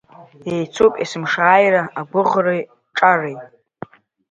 [0.53, 2.61] Еицуп есымшааира агәыӷреи
[2.97, 3.37] ҿареи…